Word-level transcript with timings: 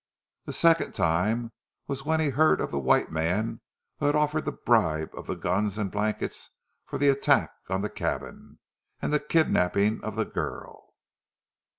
The 0.45 0.53
second 0.53 0.93
time 0.93 1.51
was 1.87 2.03
when 2.05 2.19
he 2.19 2.29
heard 2.29 2.59
of 2.59 2.71
the 2.71 2.79
white 2.79 3.11
man 3.11 3.61
who 3.99 4.07
had 4.07 4.15
offered 4.15 4.45
the 4.45 4.51
bribe 4.51 5.11
of 5.13 5.27
the 5.27 5.35
guns 5.35 5.77
and 5.77 5.91
blankets 5.91 6.49
for 6.87 6.97
the 6.97 7.09
attack 7.09 7.51
on 7.69 7.81
the 7.81 7.89
cabin, 7.91 8.57
and 8.99 9.13
the 9.13 9.19
kidnapping 9.19 10.03
of 10.03 10.15
the 10.15 10.25
girl. 10.25 10.95